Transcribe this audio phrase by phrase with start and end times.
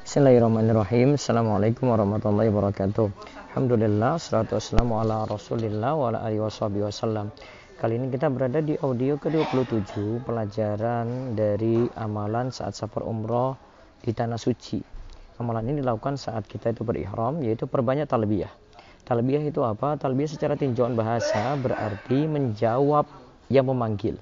[0.00, 1.14] Bismillahirrahmanirrahim.
[1.14, 3.10] Assalamualaikum warahmatullahi wabarakatuh.
[3.52, 6.42] Alhamdulillah, salatu wassalamu ala rasulillah wa ala alihi
[6.82, 7.34] wasallam.
[7.78, 13.58] Kali ini kita berada di audio ke-27 pelajaran dari amalan saat safar umroh
[14.02, 14.78] di tanah suci.
[15.42, 18.50] Amalan ini dilakukan saat kita itu berihram yaitu perbanyak talbiyah.
[19.02, 19.98] Talbiyah itu apa?
[19.98, 23.06] Talbiyah secara tinjauan bahasa berarti menjawab
[23.50, 24.14] yang memanggil.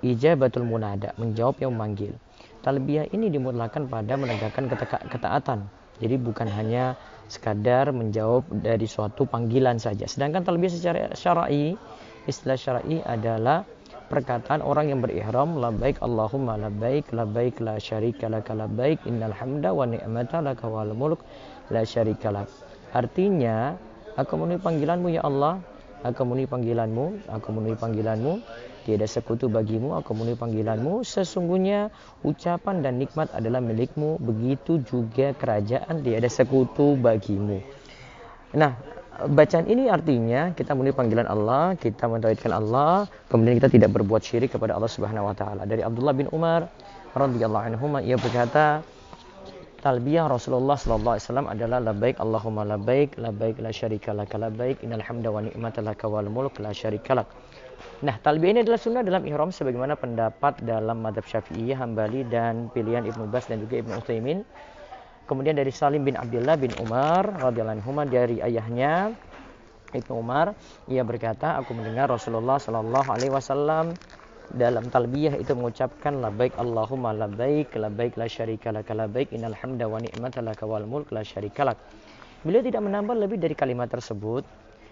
[0.00, 2.14] Ijabatul munada, menjawab yang memanggil.
[2.60, 4.68] Talbiyah ini dimulakan pada menegakkan
[5.08, 5.64] ketaatan.
[6.00, 6.96] Jadi bukan hanya
[7.28, 10.08] sekadar menjawab dari suatu panggilan saja.
[10.08, 11.76] Sedangkan talbiyah secara syar'i,
[12.24, 13.64] istilah syar'i adalah
[14.10, 19.86] perkataan orang yang berihram labbaik Allahumma labbaik labbaik la syarika lak labbaik innal hamda wa
[19.86, 21.22] ni'mata lak wal mulk
[21.70, 22.50] la syarika lak.
[22.90, 23.78] Artinya,
[24.18, 25.62] aku memenuhi panggilanmu ya Allah,
[26.04, 28.32] aku memenuhi panggilanmu, aku memenuhi panggilanmu,
[28.80, 31.04] Tiada sekutu bagimu, aku memenuhi panggilanmu.
[31.04, 31.92] Sesungguhnya
[32.24, 34.16] ucapan dan nikmat adalah milikmu.
[34.16, 37.60] Begitu juga kerajaan tiada sekutu bagimu.
[38.56, 38.80] Nah,
[39.28, 44.56] bacaan ini artinya kita memenuhi panggilan Allah, kita mentauhidkan Allah, kemudian kita tidak berbuat syirik
[44.56, 45.68] kepada Allah Subhanahu wa taala.
[45.68, 46.72] Dari Abdullah bin Umar
[47.12, 48.80] radhiyallahu anhu ia berkata,
[49.80, 55.00] talbiyah Rasulullah sallallahu alaihi wasallam adalah labbaik Allahumma labbaik labbaik la syarika lak labbaik innal
[55.00, 57.28] hamda wa ni'mata lak wal mulk la syarika lak
[58.00, 63.04] Nah, talbiyah ini adalah sunnah dalam ihram sebagaimana pendapat dalam madhab syafi'iyah, hambali, dan pilihan
[63.08, 64.44] Ibnu Bas dan juga Ibnu Utsaimin.
[65.24, 69.16] Kemudian dari Salim bin Abdullah bin Umar radhiyallahu anhu dari ayahnya
[69.96, 70.56] Ibnu Umar,
[70.88, 73.96] ia berkata, aku mendengar Rasulullah Shallallahu alaihi wasallam
[74.54, 80.02] dalam talbiyah itu mengucapkan labbaik Allahumma labbaik labbaik la syarika lak labbaik innal hamda wa
[80.02, 81.78] ni'mata lak wal mulk la syarika lak.
[82.42, 84.42] Beliau tidak menambah lebih dari kalimat tersebut.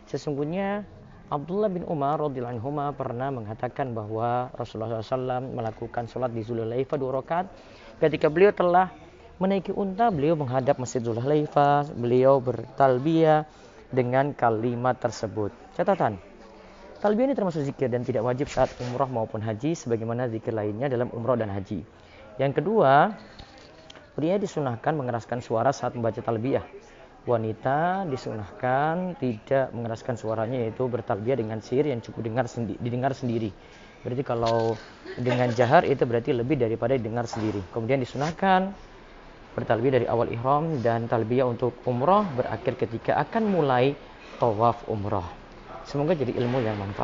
[0.07, 0.85] Sesungguhnya
[1.29, 7.21] Abdullah bin Umar radhiyallahu anhu pernah mengatakan bahwa Rasulullah SAW melakukan sholat di Zulaifa dua
[7.21, 7.53] rakaat.
[8.01, 8.89] Ketika beliau telah
[9.37, 13.45] menaiki unta, beliau menghadap Masjid Zulaifa, beliau bertalbiyah
[13.93, 15.53] dengan kalimat tersebut.
[15.77, 16.17] Catatan,
[16.99, 21.11] talbiyah ini termasuk zikir dan tidak wajib saat umrah maupun haji sebagaimana zikir lainnya dalam
[21.15, 21.83] umrah dan haji.
[22.39, 23.15] Yang kedua,
[24.19, 26.89] pria disunahkan mengeraskan suara saat membaca talbiyah
[27.29, 33.53] wanita disunahkan tidak mengeraskan suaranya yaitu bertalbiyah dengan sir yang cukup dengar sendi didengar sendiri.
[34.01, 34.79] Berarti kalau
[35.21, 37.61] dengan jahar itu berarti lebih daripada didengar sendiri.
[37.75, 38.73] Kemudian disunahkan
[39.53, 43.93] bertalbiyah dari awal ihram dan talbiyah untuk umroh berakhir ketika akan mulai
[44.41, 45.48] tawaf umroh.
[45.89, 46.97] Semoga jadi ilmu yang manfaat.